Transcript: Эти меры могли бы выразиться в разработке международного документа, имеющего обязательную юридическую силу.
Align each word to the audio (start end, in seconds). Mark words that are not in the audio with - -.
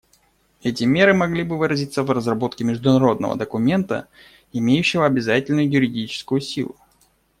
Эти 0.63 0.83
меры 0.83 1.13
могли 1.13 1.43
бы 1.43 1.59
выразиться 1.59 2.01
в 2.01 2.09
разработке 2.09 2.63
международного 2.63 3.35
документа, 3.35 4.07
имеющего 4.51 5.05
обязательную 5.05 5.69
юридическую 5.71 6.41
силу. 6.41 6.75